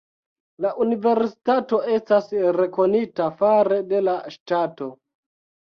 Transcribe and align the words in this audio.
La 0.63 0.69
universitato 0.85 1.79
estas 1.97 2.31
rekonita 2.57 3.29
fare 3.43 3.81
de 3.93 4.01
la 4.09 4.17
ŝtato. 4.39 4.91